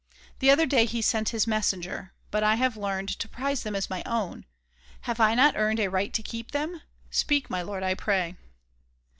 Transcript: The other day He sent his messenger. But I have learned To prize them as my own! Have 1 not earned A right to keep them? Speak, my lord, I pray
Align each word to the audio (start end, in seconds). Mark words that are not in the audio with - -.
The 0.39 0.49
other 0.49 0.65
day 0.65 0.85
He 0.85 0.99
sent 1.03 1.29
his 1.29 1.45
messenger. 1.45 2.11
But 2.31 2.41
I 2.41 2.55
have 2.55 2.75
learned 2.75 3.09
To 3.09 3.29
prize 3.29 3.61
them 3.61 3.75
as 3.75 3.87
my 3.87 4.01
own! 4.07 4.47
Have 5.01 5.19
1 5.19 5.35
not 5.37 5.55
earned 5.55 5.79
A 5.79 5.91
right 5.91 6.11
to 6.15 6.23
keep 6.23 6.49
them? 6.53 6.81
Speak, 7.11 7.51
my 7.51 7.61
lord, 7.61 7.83
I 7.83 7.93
pray 7.93 8.35